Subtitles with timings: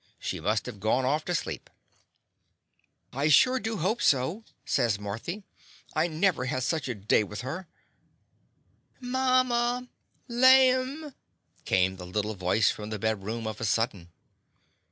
[0.17, 1.69] She must have gone off to sleep/'
[3.13, 5.43] "I sure do hope so/' says Marthy.
[5.93, 7.67] "I never had such a day with her/'
[8.99, 9.89] "Mama,
[10.27, 11.13] laim!"
[11.65, 14.09] came the little voice from the bedroom, of a sudden.